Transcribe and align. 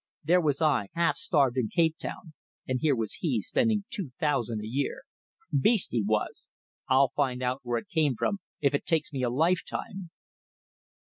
There 0.23 0.41
was 0.41 0.63
I 0.63 0.87
half 0.95 1.15
starved 1.15 1.57
in 1.57 1.67
Cape 1.69 1.95
Town, 1.99 2.33
and 2.67 2.79
here 2.81 2.95
was 2.95 3.17
he 3.19 3.39
spending 3.39 3.83
two 3.91 4.09
thousand 4.19 4.61
a 4.63 4.67
year. 4.67 5.03
Beast, 5.53 5.91
he 5.91 6.01
was! 6.01 6.47
I'll 6.89 7.11
find 7.15 7.43
out 7.43 7.59
where 7.61 7.77
it 7.77 7.87
came 7.87 8.15
from 8.15 8.39
if 8.61 8.73
it 8.73 8.87
takes 8.87 9.13
me 9.13 9.21
a 9.21 9.29
lifetime." 9.29 10.09